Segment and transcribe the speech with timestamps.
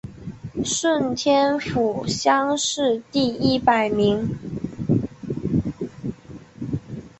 [0.65, 4.35] 顺天府乡试第一百名。